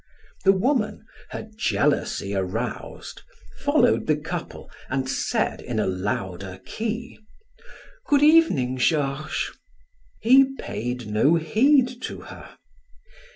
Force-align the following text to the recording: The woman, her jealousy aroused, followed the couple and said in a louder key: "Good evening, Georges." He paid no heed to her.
The 0.45 0.51
woman, 0.51 1.05
her 1.29 1.47
jealousy 1.55 2.33
aroused, 2.33 3.21
followed 3.59 4.07
the 4.07 4.15
couple 4.15 4.71
and 4.89 5.07
said 5.07 5.61
in 5.61 5.79
a 5.79 5.85
louder 5.85 6.59
key: 6.65 7.19
"Good 8.07 8.23
evening, 8.23 8.77
Georges." 8.77 9.55
He 10.19 10.55
paid 10.55 11.05
no 11.05 11.35
heed 11.35 12.01
to 12.01 12.21
her. 12.21 12.57